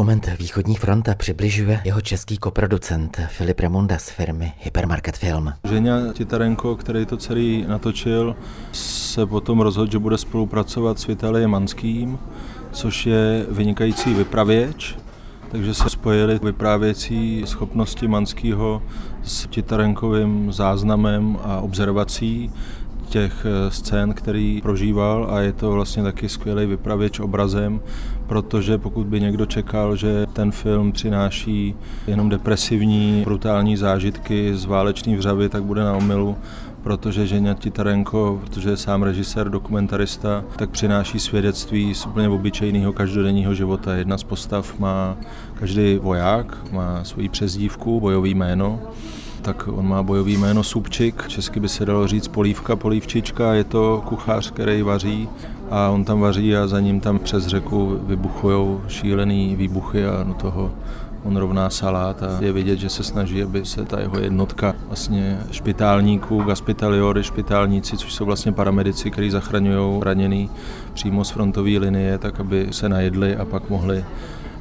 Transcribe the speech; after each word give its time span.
Dokument 0.00 0.28
Východní 0.38 0.76
fronta 0.76 1.14
přibližuje 1.14 1.80
jeho 1.84 2.00
český 2.00 2.38
koproducent 2.38 3.20
Filip 3.28 3.60
Remunda 3.60 3.98
z 3.98 4.10
firmy 4.10 4.52
Hypermarket 4.58 5.16
Film. 5.16 5.52
Ženя 5.64 6.12
Titarenko, 6.12 6.76
který 6.76 7.06
to 7.06 7.16
celý 7.16 7.64
natočil, 7.68 8.36
se 8.72 9.26
potom 9.26 9.60
rozhodl, 9.60 9.92
že 9.92 9.98
bude 9.98 10.18
spolupracovat 10.18 10.98
s 10.98 11.06
Vitaliem 11.06 11.50
Manským, 11.50 12.18
což 12.72 13.06
je 13.06 13.46
vynikající 13.50 14.14
vypravěč, 14.14 14.96
takže 15.50 15.74
se 15.74 15.90
spojili 15.90 16.40
vyprávěcí 16.42 17.42
schopnosti 17.46 18.08
Manského 18.08 18.82
s 19.22 19.46
Titarenkovým 19.46 20.52
záznamem 20.52 21.38
a 21.42 21.60
observací 21.60 22.50
těch 23.10 23.46
eh, 23.46 23.70
scén, 23.70 24.14
který 24.14 24.60
prožíval 24.62 25.28
a 25.30 25.40
je 25.40 25.52
to 25.52 25.70
vlastně 25.70 26.02
taky 26.02 26.28
skvělý 26.28 26.66
vypravěč 26.66 27.20
obrazem, 27.20 27.80
protože 28.26 28.78
pokud 28.78 29.06
by 29.06 29.20
někdo 29.20 29.46
čekal, 29.46 29.96
že 29.96 30.26
ten 30.32 30.52
film 30.52 30.92
přináší 30.92 31.74
jenom 32.06 32.28
depresivní, 32.28 33.22
brutální 33.24 33.76
zážitky 33.76 34.54
z 34.54 34.64
válečných 34.64 35.18
vřavy, 35.18 35.48
tak 35.48 35.62
bude 35.62 35.84
na 35.84 35.96
omilu, 35.96 36.36
protože 36.82 37.26
Ženя 37.26 37.54
Titarenko, 37.54 38.40
protože 38.44 38.70
je 38.70 38.76
sám 38.76 39.02
režisér, 39.02 39.48
dokumentarista, 39.48 40.44
tak 40.56 40.70
přináší 40.70 41.18
svědectví 41.18 41.94
z 41.94 42.06
úplně 42.06 42.28
obyčejného 42.28 42.92
každodenního 42.92 43.54
života. 43.54 43.94
Jedna 43.94 44.18
z 44.18 44.22
postav 44.22 44.78
má 44.78 45.16
každý 45.54 45.98
voják, 46.02 46.72
má 46.72 47.04
svoji 47.04 47.28
přezdívku, 47.28 48.00
bojový 48.00 48.34
jméno 48.34 48.80
tak 49.40 49.68
on 49.68 49.88
má 49.88 50.02
bojový 50.02 50.36
jméno 50.36 50.62
Subčik, 50.62 51.28
česky 51.28 51.60
by 51.60 51.68
se 51.68 51.86
dalo 51.86 52.06
říct 52.06 52.28
polívka, 52.28 52.76
polívčička, 52.76 53.54
je 53.54 53.64
to 53.64 54.02
kuchař, 54.08 54.50
který 54.50 54.82
vaří 54.82 55.28
a 55.70 55.88
on 55.88 56.04
tam 56.04 56.20
vaří 56.20 56.56
a 56.56 56.66
za 56.66 56.80
ním 56.80 57.00
tam 57.00 57.18
přes 57.18 57.46
řeku 57.46 58.00
vybuchují 58.02 58.78
šílený 58.88 59.56
výbuchy 59.56 60.06
a 60.06 60.22
do 60.22 60.34
toho 60.34 60.70
on 61.24 61.36
rovná 61.36 61.70
salát 61.70 62.22
a 62.22 62.38
je 62.40 62.52
vidět, 62.52 62.76
že 62.76 62.88
se 62.88 63.02
snaží, 63.02 63.42
aby 63.42 63.64
se 63.64 63.84
ta 63.84 64.00
jeho 64.00 64.18
jednotka 64.18 64.74
vlastně 64.88 65.38
špitálníků, 65.50 66.42
gaspitaliory, 66.42 67.22
špitálníci, 67.22 67.96
což 67.96 68.14
jsou 68.14 68.24
vlastně 68.24 68.52
paramedici, 68.52 69.10
kteří 69.10 69.30
zachraňují 69.30 70.02
raněný 70.02 70.50
přímo 70.94 71.24
z 71.24 71.30
frontové 71.30 71.70
linie, 71.70 72.18
tak 72.18 72.40
aby 72.40 72.68
se 72.70 72.88
najedli 72.88 73.36
a 73.36 73.44
pak 73.44 73.70
mohli 73.70 74.04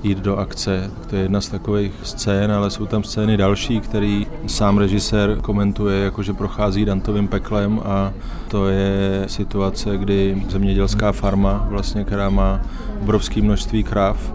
jít 0.04 0.18
do 0.18 0.38
akce. 0.38 0.92
To 1.10 1.16
je 1.16 1.22
jedna 1.22 1.42
z 1.42 1.50
takových 1.50 1.94
scén, 2.04 2.52
ale 2.52 2.70
jsou 2.70 2.86
tam 2.86 3.04
scény 3.04 3.38
další, 3.38 3.80
který 3.80 4.28
sám 4.48 4.78
režisér 4.78 5.38
komentuje, 5.42 6.04
jakože 6.04 6.34
prochází 6.34 6.86
Dantovým 6.86 7.28
peklem 7.28 7.82
a 7.86 8.14
to 8.48 8.68
je 8.68 9.24
situace, 9.28 9.98
kdy 9.98 10.44
zemědělská 10.50 11.12
farma, 11.12 11.68
vlastně, 11.70 12.04
která 12.04 12.30
má 12.30 12.62
obrovské 13.02 13.42
množství 13.42 13.84
kráv, 13.84 14.34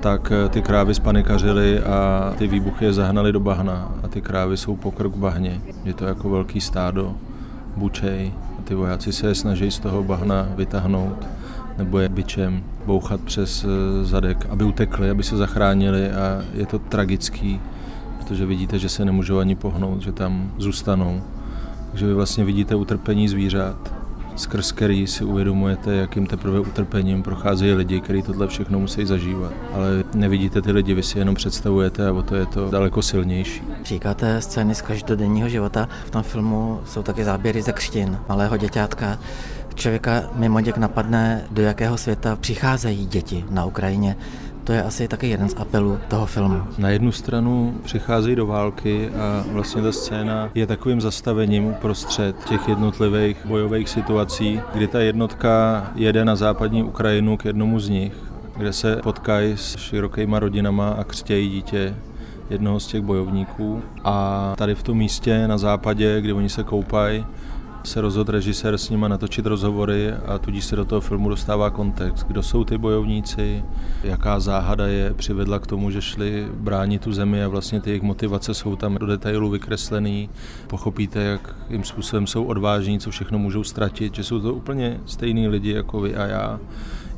tak 0.00 0.32
ty 0.50 0.62
krávy 0.62 0.94
spanikařily 0.94 1.80
a 1.80 2.32
ty 2.38 2.46
výbuchy 2.46 2.84
je 2.84 2.92
zahnali 2.92 3.32
do 3.32 3.40
bahna 3.40 3.92
a 4.02 4.08
ty 4.08 4.20
krávy 4.20 4.56
jsou 4.56 4.76
pokrk 4.76 5.16
bahně. 5.16 5.60
Je 5.84 5.94
to 5.94 6.04
jako 6.04 6.30
velký 6.30 6.60
stádo, 6.60 7.14
bučej 7.76 8.32
a 8.58 8.62
ty 8.64 8.74
vojáci 8.74 9.12
se 9.12 9.26
je 9.26 9.34
snaží 9.34 9.70
z 9.70 9.78
toho 9.78 10.02
bahna 10.02 10.48
vytáhnout 10.56 11.26
nebo 11.78 11.98
je 11.98 12.08
bičem 12.08 12.64
bouchat 12.86 13.20
přes 13.20 13.64
eh, 13.64 14.04
zadek, 14.04 14.46
aby 14.50 14.64
utekli, 14.64 15.10
aby 15.10 15.22
se 15.22 15.36
zachránili 15.36 16.10
a 16.10 16.42
je 16.54 16.66
to 16.66 16.78
tragický, 16.78 17.60
protože 18.18 18.46
vidíte, 18.46 18.78
že 18.78 18.88
se 18.88 19.04
nemůžou 19.04 19.38
ani 19.38 19.54
pohnout, 19.54 20.02
že 20.02 20.12
tam 20.12 20.52
zůstanou. 20.58 21.22
Takže 21.90 22.06
vy 22.06 22.14
vlastně 22.14 22.44
vidíte 22.44 22.74
utrpení 22.74 23.28
zvířat, 23.28 23.94
skrz 24.36 24.72
který 24.72 25.06
si 25.06 25.24
uvědomujete, 25.24 25.94
jakým 25.94 26.26
teprve 26.26 26.60
utrpením 26.60 27.22
procházejí 27.22 27.72
lidi, 27.72 28.00
kteří 28.00 28.22
tohle 28.22 28.46
všechno 28.46 28.80
musí 28.80 29.06
zažívat. 29.06 29.52
Ale 29.72 30.04
nevidíte 30.14 30.62
ty 30.62 30.72
lidi, 30.72 30.94
vy 30.94 31.02
si 31.02 31.18
jenom 31.18 31.34
představujete 31.34 32.08
a 32.08 32.12
o 32.12 32.22
to 32.22 32.34
je 32.36 32.46
to 32.46 32.70
daleko 32.70 33.02
silnější. 33.02 33.62
Říkáte 33.84 34.40
scény 34.40 34.74
z 34.74 34.82
každodenního 34.82 35.48
života. 35.48 35.88
V 36.06 36.10
tom 36.10 36.22
filmu 36.22 36.80
jsou 36.86 37.02
taky 37.02 37.24
záběry 37.24 37.62
ze 37.62 37.72
křtin 37.72 38.18
malého 38.28 38.56
děťátka 38.56 39.18
člověka 39.74 40.22
mimo 40.34 40.60
děk 40.60 40.76
napadne, 40.76 41.44
do 41.50 41.62
jakého 41.62 41.96
světa 41.96 42.36
přicházejí 42.36 43.06
děti 43.06 43.44
na 43.50 43.64
Ukrajině. 43.64 44.16
To 44.64 44.72
je 44.72 44.82
asi 44.82 45.08
taky 45.08 45.28
jeden 45.28 45.48
z 45.48 45.54
apelů 45.56 45.98
toho 46.08 46.26
filmu. 46.26 46.62
Na 46.78 46.88
jednu 46.88 47.12
stranu 47.12 47.74
přicházejí 47.84 48.36
do 48.36 48.46
války 48.46 49.10
a 49.10 49.44
vlastně 49.52 49.82
ta 49.82 49.92
scéna 49.92 50.50
je 50.54 50.66
takovým 50.66 51.00
zastavením 51.00 51.64
uprostřed 51.64 52.44
těch 52.44 52.68
jednotlivých 52.68 53.46
bojových 53.46 53.88
situací, 53.88 54.60
kdy 54.74 54.86
ta 54.86 55.00
jednotka 55.00 55.86
jede 55.94 56.24
na 56.24 56.36
západní 56.36 56.82
Ukrajinu 56.82 57.36
k 57.36 57.44
jednomu 57.44 57.80
z 57.80 57.88
nich, 57.88 58.12
kde 58.56 58.72
se 58.72 58.96
potkají 58.96 59.52
s 59.56 59.76
širokýma 59.76 60.38
rodinama 60.38 60.90
a 60.90 61.04
křtějí 61.04 61.50
dítě 61.50 61.94
jednoho 62.50 62.80
z 62.80 62.86
těch 62.86 63.02
bojovníků. 63.02 63.82
A 64.04 64.54
tady 64.56 64.74
v 64.74 64.82
tom 64.82 64.98
místě 64.98 65.48
na 65.48 65.58
západě, 65.58 66.20
kdy 66.20 66.32
oni 66.32 66.48
se 66.48 66.64
koupají, 66.64 67.26
se 67.84 68.00
rozhodl 68.00 68.32
režisér 68.32 68.78
s 68.78 68.90
nima 68.90 69.08
natočit 69.08 69.46
rozhovory 69.46 70.12
a 70.12 70.38
tudíž 70.38 70.64
se 70.64 70.76
do 70.76 70.84
toho 70.84 71.00
filmu 71.00 71.28
dostává 71.28 71.70
kontext. 71.70 72.26
Kdo 72.26 72.42
jsou 72.42 72.64
ty 72.64 72.78
bojovníci, 72.78 73.64
jaká 74.02 74.40
záhada 74.40 74.86
je 74.86 75.14
přivedla 75.14 75.58
k 75.58 75.66
tomu, 75.66 75.90
že 75.90 76.02
šli 76.02 76.48
bránit 76.54 77.02
tu 77.02 77.12
zemi 77.12 77.44
a 77.44 77.48
vlastně 77.48 77.80
ty 77.80 77.90
jejich 77.90 78.02
motivace 78.02 78.54
jsou 78.54 78.76
tam 78.76 78.94
do 78.94 79.06
detailu 79.06 79.50
vykreslený. 79.50 80.30
Pochopíte, 80.66 81.22
jak 81.22 81.56
jim 81.70 81.84
způsobem 81.84 82.26
jsou 82.26 82.44
odvážní, 82.44 82.98
co 82.98 83.10
všechno 83.10 83.38
můžou 83.38 83.64
ztratit, 83.64 84.14
že 84.14 84.24
jsou 84.24 84.40
to 84.40 84.54
úplně 84.54 85.00
stejní 85.06 85.48
lidi 85.48 85.72
jako 85.72 86.00
vy 86.00 86.16
a 86.16 86.26
já 86.26 86.60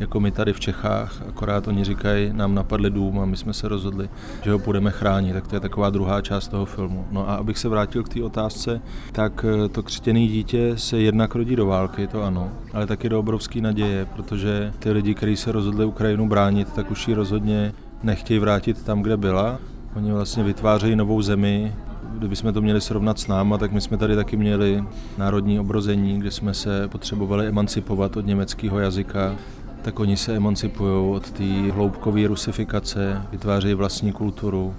jako 0.00 0.20
my 0.20 0.30
tady 0.30 0.52
v 0.52 0.60
Čechách, 0.60 1.22
akorát 1.28 1.68
oni 1.68 1.84
říkají, 1.84 2.30
nám 2.32 2.54
napadli 2.54 2.90
dům 2.90 3.20
a 3.20 3.24
my 3.24 3.36
jsme 3.36 3.52
se 3.52 3.68
rozhodli, 3.68 4.08
že 4.42 4.52
ho 4.52 4.58
budeme 4.58 4.90
chránit, 4.90 5.32
tak 5.32 5.48
to 5.48 5.56
je 5.56 5.60
taková 5.60 5.90
druhá 5.90 6.20
část 6.20 6.48
toho 6.48 6.64
filmu. 6.64 7.06
No 7.10 7.28
a 7.28 7.34
abych 7.34 7.58
se 7.58 7.68
vrátil 7.68 8.02
k 8.02 8.08
té 8.08 8.22
otázce, 8.22 8.80
tak 9.12 9.44
eh, 9.64 9.68
to 9.68 9.82
křtěné 9.82 10.20
dítě 10.20 10.72
se 10.76 10.98
jednak 10.98 11.34
rodí 11.34 11.56
do 11.56 11.66
války, 11.66 12.06
to 12.06 12.22
ano, 12.22 12.52
ale 12.72 12.86
taky 12.86 13.08
do 13.08 13.20
obrovské 13.20 13.60
naděje, 13.60 14.04
protože 14.04 14.72
ty 14.78 14.90
lidi, 14.90 15.14
kteří 15.14 15.36
se 15.36 15.52
rozhodli 15.52 15.84
Ukrajinu 15.84 16.28
bránit, 16.28 16.72
tak 16.72 16.90
už 16.90 17.08
ji 17.08 17.14
rozhodně 17.14 17.72
nechtějí 18.02 18.40
vrátit 18.40 18.82
tam, 18.84 19.02
kde 19.02 19.16
byla. 19.16 19.58
Oni 19.96 20.12
vlastně 20.12 20.42
vytvářejí 20.42 20.96
novou 20.96 21.22
zemi, 21.22 21.72
kdybychom 22.18 22.52
to 22.52 22.60
měli 22.62 22.80
srovnat 22.80 23.18
s 23.18 23.26
náma, 23.26 23.58
tak 23.58 23.72
my 23.72 23.80
jsme 23.80 23.96
tady 23.96 24.16
taky 24.16 24.36
měli 24.36 24.84
národní 25.18 25.60
obrození, 25.60 26.20
kde 26.20 26.30
jsme 26.30 26.54
se 26.54 26.88
potřebovali 26.88 27.46
emancipovat 27.46 28.16
od 28.16 28.26
německého 28.26 28.78
jazyka 28.78 29.36
tak 29.86 30.00
oni 30.00 30.16
se 30.16 30.36
emancipují 30.36 31.16
od 31.16 31.30
té 31.30 31.72
hloubkové 31.72 32.26
rusifikace, 32.26 33.22
vytvářejí 33.32 33.74
vlastní 33.74 34.12
kulturu, 34.12 34.74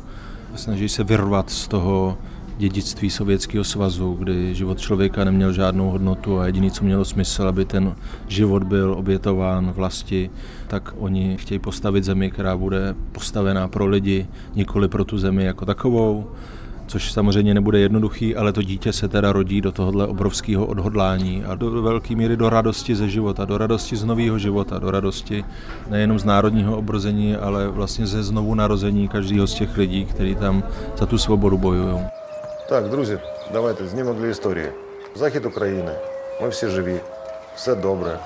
snaží 0.55 0.89
se 0.89 1.03
vyrvat 1.03 1.49
z 1.49 1.67
toho 1.67 2.17
dědictví 2.57 3.09
Sovětského 3.09 3.63
svazu, 3.63 4.13
kdy 4.13 4.55
život 4.55 4.79
člověka 4.79 5.23
neměl 5.23 5.53
žádnou 5.53 5.89
hodnotu 5.89 6.39
a 6.39 6.45
jediný, 6.45 6.71
co 6.71 6.83
mělo 6.83 7.05
smysl, 7.05 7.47
aby 7.47 7.65
ten 7.65 7.95
život 8.27 8.63
byl 8.63 8.93
obětován 8.93 9.71
vlasti, 9.71 10.29
tak 10.67 10.93
oni 10.97 11.37
chtějí 11.37 11.59
postavit 11.59 12.03
zemi, 12.03 12.31
která 12.31 12.57
bude 12.57 12.95
postavená 13.11 13.67
pro 13.67 13.85
lidi, 13.85 14.27
nikoli 14.55 14.87
pro 14.87 15.05
tu 15.05 15.17
zemi 15.17 15.43
jako 15.43 15.65
takovou 15.65 16.27
což 16.86 17.12
samozřejmě 17.12 17.54
nebude 17.54 17.78
jednoduchý, 17.78 18.36
ale 18.36 18.52
to 18.52 18.62
dítě 18.62 18.92
se 18.92 19.08
teda 19.08 19.32
rodí 19.32 19.60
do 19.60 19.72
tohohle 19.72 20.06
obrovského 20.06 20.66
odhodlání 20.66 21.44
a 21.44 21.54
do 21.54 21.82
velké 21.82 22.16
míry 22.16 22.36
do 22.36 22.50
radosti 22.50 22.94
ze 22.94 23.08
života, 23.08 23.44
do 23.44 23.58
radosti 23.58 23.96
z 23.96 24.04
nového 24.04 24.38
života, 24.38 24.78
do 24.78 24.90
radosti 24.90 25.44
nejenom 25.90 26.18
z 26.18 26.24
národního 26.24 26.76
obrození, 26.78 27.36
ale 27.36 27.68
vlastně 27.68 28.06
ze 28.06 28.22
znovu 28.22 28.54
narození 28.54 29.08
každého 29.08 29.46
z 29.46 29.54
těch 29.54 29.76
lidí, 29.76 30.04
kteří 30.04 30.34
tam 30.34 30.62
za 30.98 31.06
tu 31.06 31.18
svobodu 31.18 31.58
bojují. 31.58 31.98
Tak, 32.68 32.84
друзі, 32.84 33.18
давайте 33.52 33.86
знімок 33.86 34.16
для 34.16 34.26
історії. 34.26 34.68
Захід 35.14 35.46
України. 35.46 35.92
Ми 36.42 36.48
всі 36.48 36.68
живі. 36.68 37.00
Все 37.54 37.74
добре. 37.74 38.18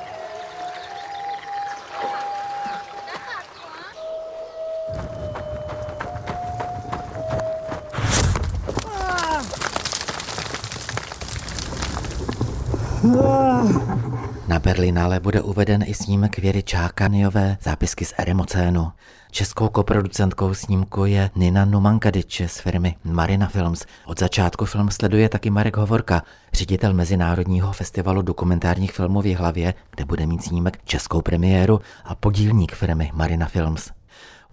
Na 14.47 14.59
Berlinále 14.59 15.19
bude 15.19 15.41
uveden 15.41 15.83
i 15.85 15.93
snímek 15.93 16.37
Věry 16.37 16.63
Čákaniové 16.63 17.57
zápisky 17.61 18.05
z 18.05 18.13
Eremocénu. 18.17 18.91
Českou 19.31 19.69
koproducentkou 19.69 20.53
snímku 20.53 21.05
je 21.05 21.29
Nina 21.35 21.65
Numankadič 21.65 22.41
z 22.47 22.59
firmy 22.59 22.95
Marina 23.03 23.47
Films. 23.47 23.85
Od 24.05 24.19
začátku 24.19 24.65
film 24.65 24.91
sleduje 24.91 25.29
taky 25.29 25.49
Marek 25.49 25.77
Hovorka, 25.77 26.23
ředitel 26.53 26.93
Mezinárodního 26.93 27.73
festivalu 27.73 28.21
dokumentárních 28.21 28.91
filmů 28.91 29.21
v 29.21 29.35
hlavě, 29.35 29.73
kde 29.95 30.05
bude 30.05 30.25
mít 30.25 30.43
snímek 30.43 30.79
českou 30.85 31.21
premiéru 31.21 31.79
a 32.05 32.15
podílník 32.15 32.75
firmy 32.75 33.11
Marina 33.13 33.47
Films. 33.47 33.91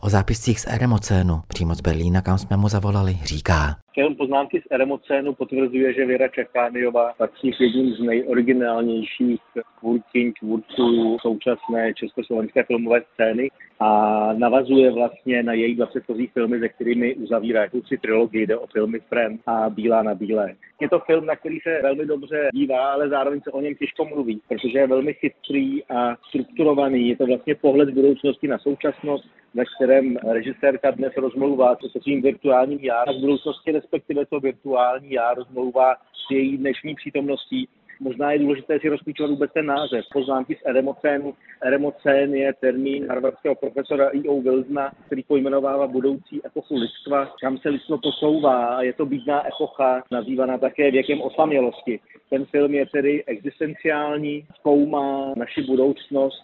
O 0.01 0.11
zápiscích 0.11 0.61
z 0.61 0.67
Eremocénu, 0.69 1.43
přímo 1.49 1.75
z 1.75 1.81
Berlína, 1.81 2.21
kam 2.21 2.39
jsme 2.39 2.57
mu 2.57 2.69
zavolali, 2.69 3.19
říká. 3.25 3.77
Film 3.99 4.15
Poznámky 4.17 4.61
z 4.61 4.65
Eremocénu 4.71 5.35
potvrzuje, 5.35 5.95
že 5.95 6.07
Věra 6.07 6.29
Čechániová 6.29 7.13
patří 7.19 7.53
k 7.53 7.61
jedním 7.61 7.95
z 7.95 8.01
nejoriginálnějších 8.01 9.41
tvůrkyň, 9.81 10.33
tvůrců 10.41 11.17
současné 11.21 11.95
československé 11.95 12.63
filmové 12.63 13.03
scény 13.13 13.51
a 13.81 14.33
navazuje 14.33 14.91
vlastně 14.91 15.43
na 15.43 15.53
její 15.53 15.75
dva 15.75 15.87
předchozí 15.87 16.27
filmy, 16.27 16.61
se 16.61 16.69
kterými 16.69 17.15
uzavírá 17.15 17.63
jakousi 17.63 17.99
trilogii, 17.99 18.47
jde 18.47 18.57
o 18.57 18.67
filmy 18.67 19.01
Frem 19.01 19.39
a 19.47 19.71
Bílá 19.71 20.03
na 20.03 20.15
bílé. 20.15 20.55
Je 20.81 20.89
to 20.89 20.99
film, 20.99 21.27
na 21.27 21.37
který 21.37 21.59
se 21.61 21.83
velmi 21.83 22.07
dobře 22.07 22.49
dívá, 22.55 22.93
ale 22.93 23.09
zároveň 23.09 23.41
se 23.41 23.51
o 23.51 23.61
něm 23.61 23.75
těžko 23.75 24.05
mluví, 24.05 24.41
protože 24.49 24.79
je 24.79 24.87
velmi 24.87 25.15
chytrý 25.15 25.85
a 25.85 26.17
strukturovaný. 26.29 27.09
Je 27.09 27.17
to 27.17 27.27
vlastně 27.27 27.55
pohled 27.55 27.91
budoucnosti 27.91 28.49
na 28.49 28.59
současnost, 28.59 29.29
ve 29.55 29.65
kterém 29.77 30.17
režisérka 30.17 30.91
dnes 30.91 31.13
rozmlouvá 31.17 31.77
se 31.77 32.01
svým 32.03 32.23
virtuálním 32.23 32.79
já 32.83 33.05
v 33.05 33.21
budoucnosti, 33.21 33.73
respektive 33.93 34.27
to 34.27 34.41
virtuální 34.41 35.11
já 35.11 35.35
rozmlouvá 35.35 35.95
s 35.95 36.31
její 36.31 36.57
dnešní 36.57 36.95
přítomností 36.95 37.69
Možná 38.01 38.33
je 38.33 38.39
důležité 38.39 38.81
si 38.81 38.89
rozklíčovat 38.89 39.31
vůbec 39.31 39.53
ten 39.53 39.67
název. 39.67 40.05
Poznámky 40.13 40.55
z 40.55 40.67
eremocénu. 40.67 41.35
Eremocén 41.63 42.35
je 42.35 42.53
termín 42.61 43.09
harvardského 43.09 43.55
profesora 43.55 44.11
E.O. 44.15 44.41
Wilsona, 44.41 44.93
který 45.07 45.23
pojmenovává 45.23 45.87
budoucí 45.87 46.47
epochu 46.47 46.77
lidstva, 46.77 47.35
kam 47.41 47.59
se 47.59 47.69
lidstvo 47.69 47.99
posouvá. 47.99 48.83
Je 48.83 48.93
to 48.93 49.07
bídná 49.07 49.47
epocha, 49.47 50.03
nazývaná 50.11 50.59
také 50.59 50.91
věkem 50.91 51.21
osamělosti. 51.21 52.01
Ten 52.31 52.45
film 52.45 52.75
je 52.75 52.87
tedy 52.87 53.25
existenciální, 53.25 54.47
zkoumá 54.55 55.35
naši 55.37 55.63
budoucnost, 55.63 56.43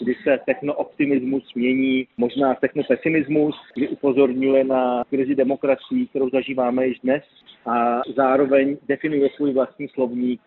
kdy 0.00 0.14
se 0.22 0.38
technooptimismus 0.46 1.54
mění 1.54 2.06
možná 2.16 2.54
technopesimismus, 2.54 3.56
kdy 3.74 3.88
upozorňuje 3.88 4.64
na 4.64 5.04
krizi 5.10 5.34
demokracií, 5.34 6.06
kterou 6.06 6.30
zažíváme 6.30 6.86
již 6.86 6.98
dnes 7.00 7.22
a 7.66 8.00
zároveň 8.16 8.76
definuje 8.88 9.28
svůj 9.36 9.52
vlastní 9.52 9.88
slovník 9.88 10.40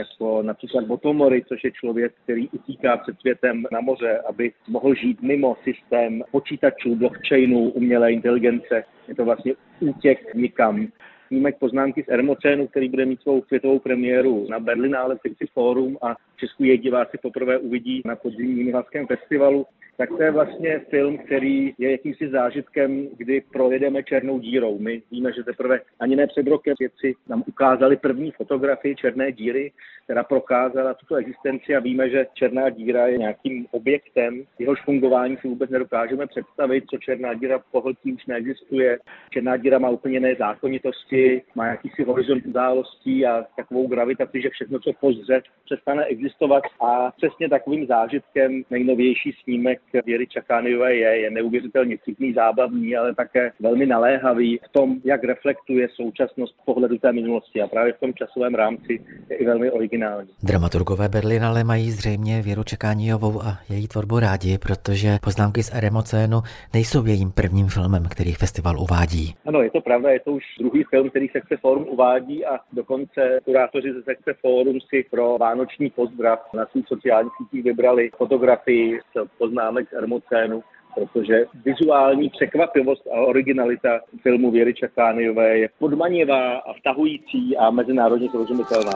jako 0.00 0.42
například 0.42 0.84
Botomory, 0.84 1.44
což 1.48 1.64
je 1.64 1.70
člověk, 1.70 2.12
který 2.24 2.48
utíká 2.48 2.96
před 2.96 3.20
světem 3.20 3.66
na 3.72 3.80
moře, 3.80 4.18
aby 4.28 4.52
mohl 4.68 4.94
žít 4.94 5.22
mimo 5.22 5.56
systém 5.64 6.22
počítačů, 6.30 6.96
blockchainů, 6.96 7.70
umělé 7.70 8.12
inteligence. 8.12 8.84
Je 9.08 9.14
to 9.14 9.24
vlastně 9.24 9.52
útěk 9.80 10.34
nikam 10.34 10.88
snímek 11.30 11.58
poznámky 11.58 12.02
z 12.02 12.08
Ermocénu, 12.08 12.66
který 12.66 12.88
bude 12.88 13.06
mít 13.06 13.20
svou 13.20 13.42
světovou 13.42 13.78
premiéru 13.78 14.46
na 14.50 14.60
Berlinále 14.60 15.18
Fikci 15.22 15.46
Forum 15.54 15.98
a 16.02 16.16
Česku 16.36 16.64
je 16.64 16.78
diváci 16.78 17.18
poprvé 17.22 17.58
uvidí 17.58 18.02
na 18.04 18.16
podzimním 18.16 18.66
Jihlavském 18.66 19.06
festivalu 19.06 19.66
tak 20.00 20.08
to 20.08 20.22
je 20.22 20.30
vlastně 20.30 20.78
film, 20.78 21.18
který 21.18 21.74
je 21.78 21.90
jakýmsi 21.90 22.28
zážitkem, 22.28 23.08
kdy 23.16 23.42
projedeme 23.52 24.02
černou 24.02 24.38
dírou. 24.38 24.78
My 24.78 25.02
víme, 25.10 25.32
že 25.32 25.44
teprve 25.44 25.80
ani 26.00 26.16
ne 26.16 26.26
před 26.26 26.46
rokem 26.46 26.74
věci 26.78 27.14
nám 27.28 27.44
ukázali 27.46 27.96
první 27.96 28.30
fotografii 28.30 28.96
černé 28.96 29.32
díry, 29.32 29.72
která 30.04 30.24
prokázala 30.24 30.94
tuto 30.94 31.14
existenci 31.14 31.76
a 31.76 31.80
víme, 31.80 32.10
že 32.10 32.26
černá 32.34 32.70
díra 32.70 33.06
je 33.06 33.18
nějakým 33.18 33.66
objektem, 33.70 34.42
jehož 34.58 34.84
fungování 34.84 35.36
si 35.36 35.48
vůbec 35.48 35.70
nedokážeme 35.70 36.26
představit, 36.26 36.84
co 36.90 36.98
černá 36.98 37.34
díra 37.34 37.58
pohltí 37.70 38.12
už 38.12 38.26
neexistuje. 38.26 38.98
Černá 39.30 39.56
díra 39.56 39.78
má 39.78 39.90
úplně 39.90 40.14
jiné 40.14 40.34
zákonitosti, 40.34 41.42
má 41.54 41.66
jakýsi 41.66 42.02
horizont 42.04 42.46
událostí 42.46 43.26
a 43.26 43.46
takovou 43.56 43.86
gravitaci, 43.86 44.42
že 44.42 44.50
všechno, 44.50 44.78
co 44.78 44.92
pozře, 45.00 45.42
přestane 45.64 46.04
existovat 46.04 46.62
a 46.80 47.12
přesně 47.16 47.48
takovým 47.48 47.86
zážitkem 47.86 48.62
nejnovější 48.70 49.32
snímek 49.42 49.80
Věry 50.06 50.26
Čakániové 50.26 50.94
je, 50.94 51.20
je 51.20 51.30
neuvěřitelně 51.30 51.96
vtipný, 51.96 52.32
zábavný, 52.32 52.96
ale 52.96 53.14
také 53.14 53.52
velmi 53.60 53.86
naléhavý 53.86 54.58
v 54.64 54.72
tom, 54.72 54.96
jak 55.04 55.24
reflektuje 55.24 55.88
současnost 55.94 56.54
pohledu 56.64 56.98
té 56.98 57.12
minulosti 57.12 57.62
a 57.62 57.66
právě 57.66 57.92
v 57.92 58.00
tom 58.00 58.14
časovém 58.14 58.54
rámci 58.54 59.00
je 59.30 59.36
i 59.36 59.44
velmi 59.46 59.70
originální. 59.70 60.28
Dramaturgové 60.42 61.08
Berlinale 61.08 61.64
mají 61.64 61.90
zřejmě 61.90 62.42
Věru 62.42 62.64
Čekániovou 62.64 63.42
a 63.42 63.58
její 63.70 63.88
tvorbu 63.88 64.18
rádi, 64.18 64.58
protože 64.58 65.18
poznámky 65.22 65.62
z 65.62 65.74
Eremocénu 65.74 66.40
nejsou 66.74 67.06
jejím 67.06 67.30
prvním 67.32 67.68
filmem, 67.68 68.02
který 68.10 68.32
festival 68.32 68.80
uvádí. 68.80 69.34
Ano, 69.46 69.62
je 69.62 69.70
to 69.70 69.80
pravda, 69.80 70.10
je 70.10 70.20
to 70.20 70.32
už 70.32 70.44
druhý 70.58 70.84
film, 70.84 71.10
který 71.10 71.28
Sekce 71.28 71.56
Forum 71.56 71.86
uvádí 71.88 72.46
a 72.46 72.58
dokonce 72.72 73.38
kurátoři 73.44 73.92
ze 73.92 74.02
Sekce 74.02 74.34
Forum 74.40 74.78
si 74.80 75.04
pro 75.10 75.38
vánoční 75.38 75.90
pozdrav 75.90 76.48
na 76.54 76.66
svých 76.66 76.86
sociálních 76.88 77.32
sítích 77.38 77.64
vybrali 77.64 78.10
fotografii 78.16 78.98
s 78.98 79.28
poznámek 79.38 79.79
Alex 79.80 79.92
Ermocénu, 79.92 80.62
protože 80.94 81.44
vizuální 81.64 82.30
překvapivost 82.30 83.06
a 83.06 83.20
originalita 83.20 84.00
filmu 84.22 84.50
Věry 84.50 84.74
Čakániové 84.74 85.58
je 85.58 85.68
podmanivá 85.78 86.58
a 86.58 86.72
vtahující 86.72 87.56
a 87.56 87.70
mezinárodně 87.70 88.30
srozumitelná. 88.30 88.92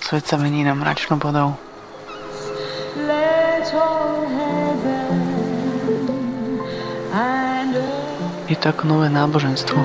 Svět 0.00 0.26
se 0.26 0.36
mení 0.36 0.64
na 0.64 0.74
mračnou 0.74 1.18
vodou. 1.24 1.54
Je 8.48 8.56
to 8.56 8.68
jako 8.68 8.86
nové 8.88 9.10
náboženstvo. 9.10 9.84